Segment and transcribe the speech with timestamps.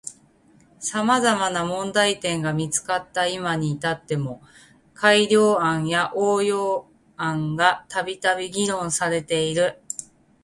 [0.79, 4.41] 様々な問題点が見つかった今に至っても
[4.95, 9.79] 改良案や応用案がたびたび議論されている。